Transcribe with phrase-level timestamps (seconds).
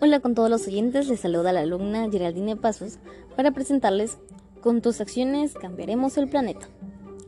[0.00, 2.98] Hola con todos los oyentes, les saluda la alumna Geraldine Pasos
[3.34, 4.18] para presentarles
[4.60, 6.68] Con tus acciones cambiaremos el planeta,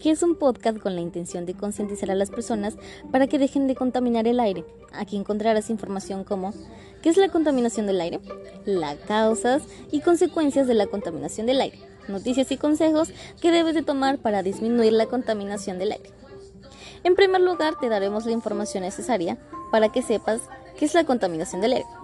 [0.00, 2.76] que es un podcast con la intención de concientizar a las personas
[3.10, 4.64] para que dejen de contaminar el aire.
[4.92, 6.54] Aquí encontrarás información como
[7.02, 8.20] ¿qué es la contaminación del aire?
[8.64, 13.82] Las causas y consecuencias de la contaminación del aire, noticias y consejos que debes de
[13.82, 16.12] tomar para disminuir la contaminación del aire.
[17.02, 19.38] En primer lugar, te daremos la información necesaria
[19.72, 20.40] para que sepas
[20.78, 21.99] qué es la contaminación del aire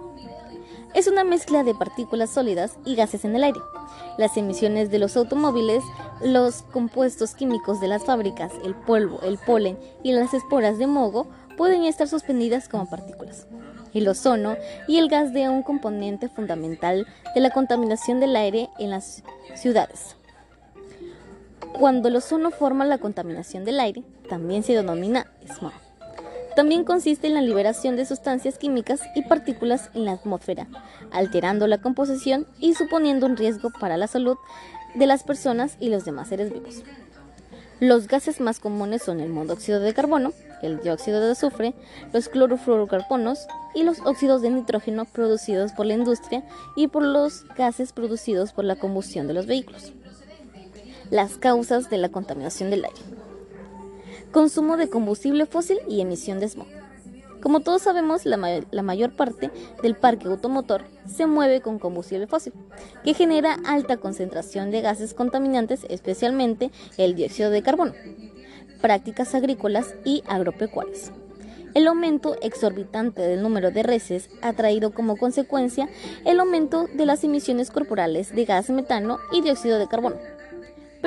[0.97, 3.59] es una mezcla de partículas sólidas y gases en el aire.
[4.17, 5.83] Las emisiones de los automóviles,
[6.23, 11.27] los compuestos químicos de las fábricas, el polvo, el polen y las esporas de moho
[11.55, 13.45] pueden estar suspendidas como partículas.
[13.93, 18.89] El ozono y el gas de un componente fundamental de la contaminación del aire en
[18.89, 19.21] las
[19.53, 20.15] ciudades.
[21.77, 25.86] Cuando el ozono forma la contaminación del aire, también se denomina smog.
[26.57, 30.65] También consiste en la liberación de sustancias químicas y partículas en la atmósfera,
[31.11, 34.37] alterando la composición y suponiendo un riesgo para la salud
[34.95, 36.81] de las personas y los demás seres vivos.
[37.79, 41.75] Los gases más comunes son el monóxido de carbono, el dióxido de azufre,
[42.11, 46.43] los clorofluorocarbonos y los óxidos de nitrógeno producidos por la industria
[46.75, 49.93] y por los gases producidos por la combustión de los vehículos.
[51.11, 53.16] Las causas de la contaminación del aire
[54.31, 56.67] consumo de combustible fósil y emisión de smog.
[57.41, 58.37] Como todos sabemos, la,
[58.81, 62.53] mayor parte del parque automotor se mueve con combustible fósil,
[63.03, 67.93] que genera alta concentración de gases contaminantes, especialmente el dióxido de carbono,
[68.81, 71.11] prácticas agrícolas y agropecuarias.
[71.75, 75.87] El aumento exorbitante del número de reses ha traído como consecuencia
[76.25, 80.17] el aumento de las emisiones corporales de gas metano y dióxido de carbono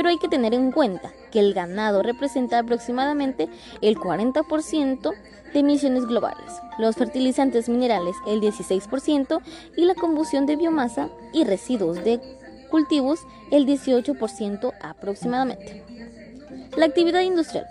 [0.01, 3.51] pero hay que tener en cuenta que el ganado representa aproximadamente
[3.83, 5.13] el 40%
[5.53, 9.43] de emisiones globales, los fertilizantes minerales el 16%
[9.77, 12.19] y la combustión de biomasa y residuos de
[12.71, 15.85] cultivos el 18% aproximadamente.
[16.79, 17.67] La actividad industrial.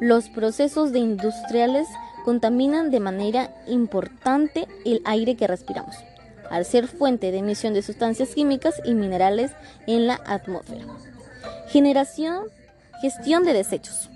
[0.00, 1.86] Los procesos industriales
[2.24, 5.94] contaminan de manera importante el aire que respiramos,
[6.50, 9.52] al ser fuente de emisión de sustancias químicas y minerales
[9.86, 10.86] en la atmósfera.
[11.68, 12.44] Generación,
[13.00, 14.10] gestión de desechos.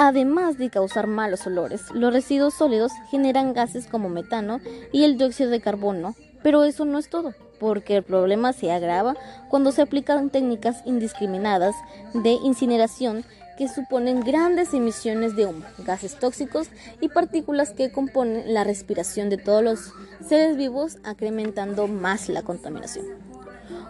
[0.00, 4.60] Además de causar malos olores, los residuos sólidos generan gases como metano
[4.92, 9.16] y el dióxido de carbono, pero eso no es todo, porque el problema se agrava
[9.48, 11.74] cuando se aplican técnicas indiscriminadas
[12.14, 13.24] de incineración
[13.58, 16.68] que suponen grandes emisiones de humo, gases tóxicos
[17.00, 19.92] y partículas que componen la respiración de todos los
[20.24, 23.27] seres vivos, incrementando más la contaminación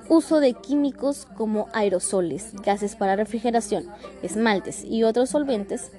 [0.08, 3.86] uso de químicos como aerosoles, gases para refrigeración,
[4.22, 5.92] esmaltes y otros solventes.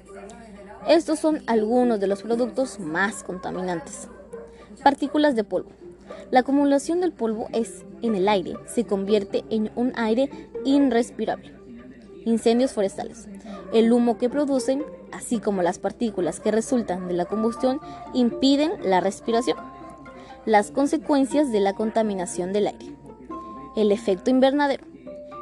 [0.88, 4.08] Estos son algunos de los productos más contaminantes.
[4.82, 5.70] Partículas de polvo.
[6.30, 10.30] La acumulación del polvo es en el aire se convierte en un aire
[10.64, 11.52] irrespirable.
[12.24, 13.28] Incendios forestales.
[13.72, 17.80] El humo que producen, así como las partículas que resultan de la combustión,
[18.14, 19.58] impiden la respiración.
[20.46, 22.99] Las consecuencias de la contaminación del aire
[23.76, 24.84] el efecto invernadero,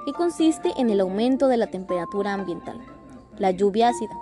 [0.07, 2.79] que consiste en el aumento de la temperatura ambiental.
[3.39, 4.17] La lluvia ácida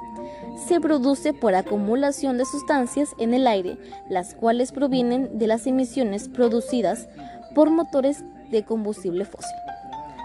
[0.67, 3.79] se produce por acumulación de sustancias en el aire,
[4.09, 7.09] las cuales provienen de las emisiones producidas
[7.55, 9.57] por motores de combustible fósil.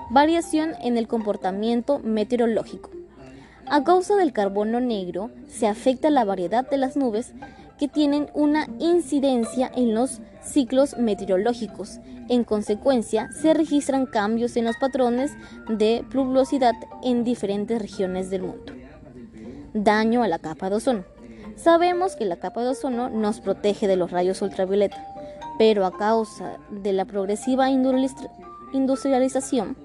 [0.10, 2.90] Variación en el comportamiento meteorológico.
[3.68, 7.34] A causa del carbono negro se afecta la variedad de las nubes
[7.82, 12.00] que tienen una incidencia en los ciclos meteorológicos.
[12.30, 15.32] En consecuencia, se registran cambios en los patrones
[15.68, 18.72] de pluviosidad en diferentes regiones del mundo.
[19.74, 21.06] Daño a la capa de ozono.
[21.56, 25.04] Sabemos que la capa de ozono nos protege de los rayos ultravioleta,
[25.58, 29.76] pero a causa de la progresiva industrialización,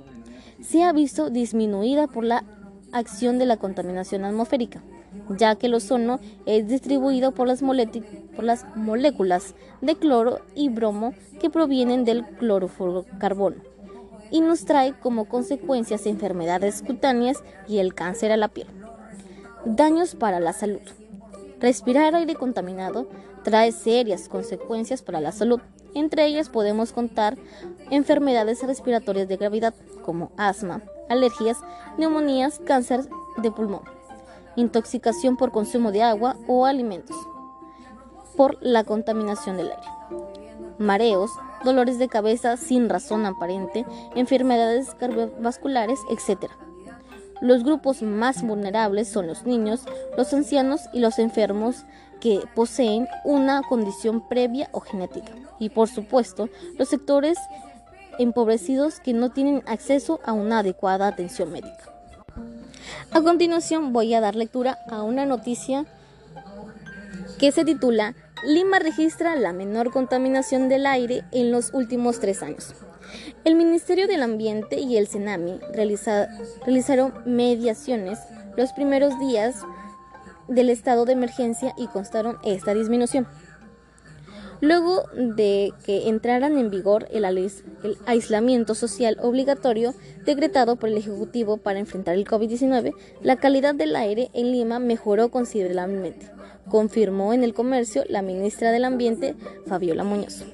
[0.60, 2.44] se ha visto disminuida por la
[2.92, 4.82] acción de la contaminación atmosférica
[5.30, 12.04] ya que el ozono es distribuido por las, moléculas de cloro y bromo que provienen
[12.04, 13.56] del clorofluorocarbono
[14.30, 18.66] y nos trae como consecuencias enfermedades cutáneas y el cáncer a la piel.
[19.64, 20.80] Daños para la salud.
[21.60, 23.08] Respirar aire contaminado
[23.44, 25.60] trae serias consecuencias para la salud.
[25.94, 27.38] Entre ellas podemos contar
[27.90, 29.74] enfermedades respiratorias de gravedad
[30.04, 31.58] como asma, alergias,
[31.96, 33.08] neumonías, cáncer
[33.38, 33.95] de pulmón
[34.56, 37.16] intoxicación por consumo de agua o alimentos,
[38.36, 39.88] por la contaminación del aire,
[40.78, 41.30] mareos,
[41.64, 46.50] dolores de cabeza sin razón aparente, enfermedades cardiovasculares, etc.
[47.40, 49.84] Los grupos más vulnerables son los niños,
[50.16, 51.84] los ancianos y los enfermos
[52.20, 55.32] que poseen una condición previa o genética.
[55.58, 56.48] Y por supuesto,
[56.78, 57.38] los sectores
[58.18, 61.95] empobrecidos que no tienen acceso a una adecuada atención médica.
[63.12, 65.86] A continuación voy a dar lectura a una noticia
[67.38, 68.14] que se titula
[68.44, 72.74] Lima registra la menor contaminación del aire en los últimos tres años.
[73.44, 78.18] El Ministerio del Ambiente y el CENAMI realizaron mediaciones
[78.56, 79.62] los primeros días
[80.48, 83.26] del estado de emergencia y constaron esta disminución.
[84.60, 87.24] Luego de que entraran en vigor el,
[88.06, 89.94] aislamiento social obligatorio
[90.24, 95.30] decretado por el Ejecutivo para enfrentar el COVID-19, la calidad del aire en Lima mejoró
[95.30, 96.30] considerablemente,
[96.70, 99.34] confirmó en el comercio la ministra del Ambiente,
[99.66, 100.44] Fabiola Muñoz.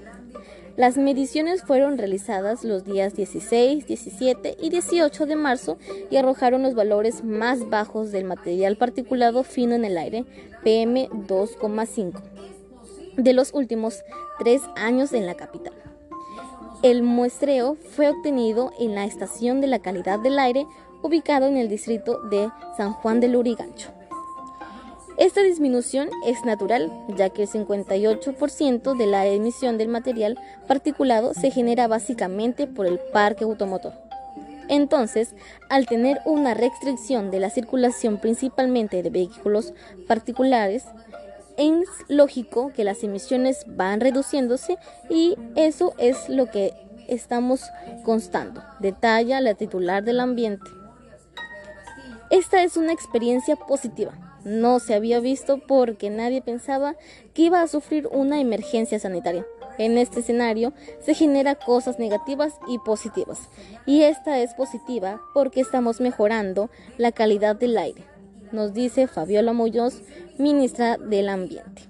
[0.76, 5.76] Las mediciones fueron realizadas los días 16, 17 y 18 de marzo
[6.10, 10.24] y arrojaron los valores más bajos del material particulado fino en el aire,
[10.64, 12.22] PM2,5
[13.16, 14.04] de los últimos
[14.38, 15.74] tres años en la capital.
[16.82, 20.66] El muestreo fue obtenido en la estación de la calidad del aire
[21.02, 23.90] ubicado en el distrito de San Juan del Urigancho.
[25.18, 31.50] Esta disminución es natural, ya que el 58% de la emisión del material particulado se
[31.50, 33.92] genera básicamente por el parque automotor.
[34.68, 35.34] Entonces,
[35.68, 39.74] al tener una restricción de la circulación principalmente de vehículos
[40.08, 40.84] particulares,
[41.56, 44.78] es lógico que las emisiones van reduciéndose
[45.08, 46.74] y eso es lo que
[47.08, 47.62] estamos
[48.04, 50.70] constando, detalla la titular del ambiente.
[52.30, 54.12] Esta es una experiencia positiva.
[54.44, 56.96] No se había visto porque nadie pensaba
[57.34, 59.46] que iba a sufrir una emergencia sanitaria.
[59.78, 63.38] En este escenario se genera cosas negativas y positivas.
[63.86, 68.11] Y esta es positiva porque estamos mejorando la calidad del aire
[68.52, 70.02] nos dice Fabiola Muñoz,
[70.38, 71.82] ministra del Ambiente.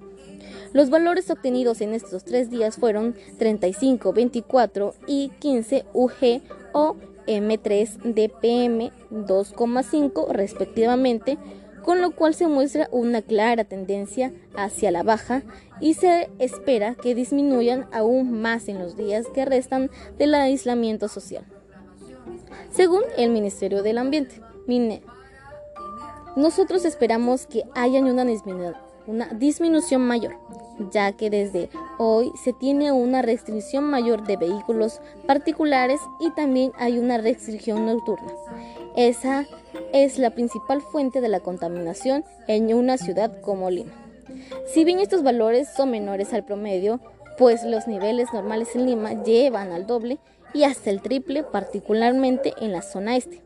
[0.73, 6.43] Los valores obtenidos en estos tres días fueron 35, 24 y 15 UG
[6.73, 11.37] o M3 DPM 2,5 respectivamente,
[11.83, 15.43] con lo cual se muestra una clara tendencia hacia la baja
[15.81, 21.45] y se espera que disminuyan aún más en los días que restan del aislamiento social.
[22.71, 25.03] Según el Ministerio del Ambiente, MINE,
[26.37, 28.25] nosotros esperamos que haya una,
[29.35, 30.37] disminución mayor,
[30.91, 31.69] ya que desde
[31.99, 38.33] hoy se tiene una restricción mayor de vehículos particulares y también hay una restricción nocturna.
[38.97, 39.47] Esa
[39.93, 43.93] es la principal fuente de la contaminación en una ciudad como Lima.
[44.73, 47.01] Si bien estos valores son menores al promedio,
[47.39, 50.19] pues los niveles normales en Lima llevan al doble
[50.55, 53.43] y hasta el triple, particularmente en la zona este.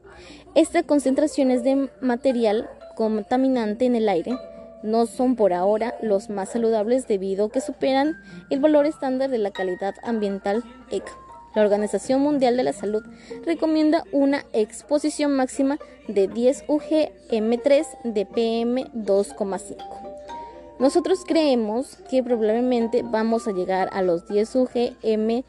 [0.55, 4.37] Estas concentraciones de material contaminante en el aire
[4.83, 8.17] no son por ahora los más saludables debido a que superan
[8.51, 11.13] el valor estándar de la calidad ambiental ECA.
[11.55, 13.03] La Organización Mundial de la Salud
[13.45, 19.77] recomienda una exposición máxima de 10 UGM3 de PM2,5.
[20.79, 25.45] Nosotros creemos que probablemente vamos a llegar a los 10 UGM3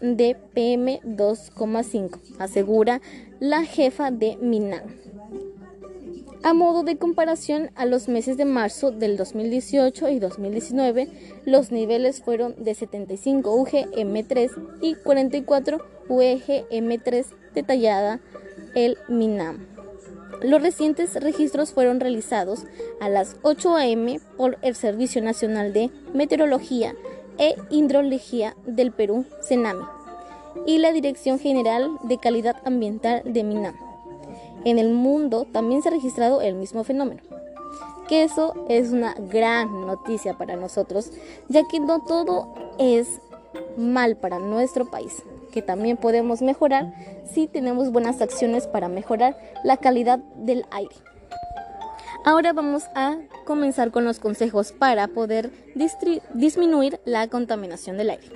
[0.00, 3.02] de PM2,5, asegura
[3.38, 4.84] la jefa de MINAM.
[6.44, 11.08] A modo de comparación, a los meses de marzo del 2018 y 2019,
[11.44, 18.20] los niveles fueron de 75 UGM3 y 44 UGM3, detallada
[18.76, 19.66] el MINAM.
[20.40, 22.64] Los recientes registros fueron realizados
[23.00, 24.20] a las 8 a.m.
[24.36, 26.94] por el Servicio Nacional de Meteorología
[27.38, 29.84] e Hidrología del Perú, CENAMI,
[30.66, 33.87] y la Dirección General de Calidad Ambiental de MINAM.
[34.68, 37.22] En el mundo también se ha registrado el mismo fenómeno.
[38.06, 41.10] Que eso es una gran noticia para nosotros,
[41.48, 43.08] ya que no todo es
[43.78, 45.22] mal para nuestro país,
[45.52, 46.92] que también podemos mejorar
[47.32, 50.96] si tenemos buenas acciones para mejorar la calidad del aire.
[52.26, 55.50] Ahora vamos a comenzar con los consejos para poder
[56.34, 58.28] disminuir la contaminación del aire.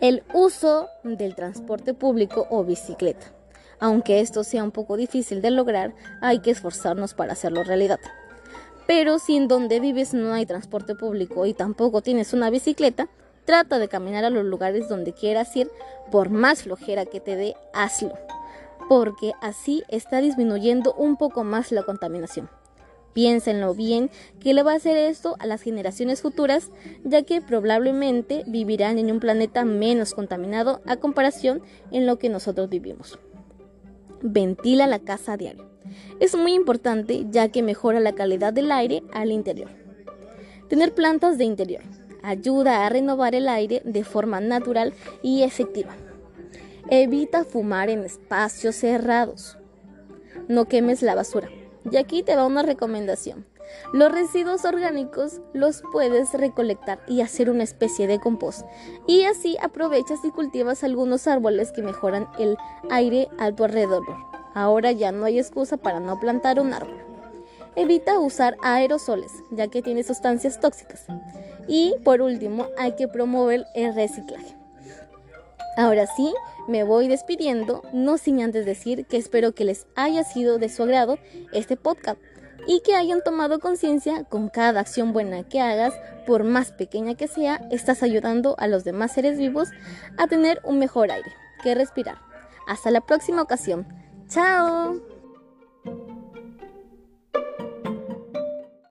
[0.00, 3.32] El uso del transporte público o bicicleta.
[3.82, 7.98] Aunque esto sea un poco difícil de lograr, hay que esforzarnos para hacerlo realidad.
[8.86, 13.08] Pero si en donde vives no hay transporte público y tampoco tienes una bicicleta,
[13.44, 15.68] trata de caminar a los lugares donde quieras ir,
[16.12, 18.16] por más flojera que te dé, hazlo,
[18.88, 22.48] porque así está disminuyendo un poco más la contaminación.
[23.14, 26.70] Piénsenlo bien que le va a hacer esto a las generaciones futuras,
[27.02, 32.70] ya que probablemente vivirán en un planeta menos contaminado a comparación en lo que nosotros
[32.70, 33.18] vivimos
[34.22, 35.70] ventila la casa a diario.
[36.20, 39.70] Es muy importante ya que mejora la calidad del aire al interior.
[40.68, 41.82] Tener plantas de interior
[42.22, 45.94] ayuda a renovar el aire de forma natural y efectiva.
[46.88, 49.58] Evita fumar en espacios cerrados.
[50.48, 51.48] No quemes la basura.
[51.90, 53.44] Y aquí te va una recomendación.
[53.92, 58.66] Los residuos orgánicos los puedes recolectar y hacer una especie de compost.
[59.06, 62.56] Y así aprovechas y cultivas algunos árboles que mejoran el
[62.90, 64.04] aire a tu alrededor.
[64.54, 66.98] Ahora ya no hay excusa para no plantar un árbol.
[67.74, 71.06] Evita usar aerosoles, ya que tiene sustancias tóxicas.
[71.66, 74.56] Y por último, hay que promover el reciclaje.
[75.78, 76.34] Ahora sí,
[76.68, 80.82] me voy despidiendo, no sin antes decir que espero que les haya sido de su
[80.82, 81.18] agrado
[81.52, 82.20] este podcast
[82.66, 85.94] y que hayan tomado conciencia con cada acción buena que hagas,
[86.26, 89.70] por más pequeña que sea, estás ayudando a los demás seres vivos
[90.18, 92.18] a tener un mejor aire que respirar.
[92.66, 93.86] Hasta la próxima ocasión.
[94.28, 95.21] ¡Chao!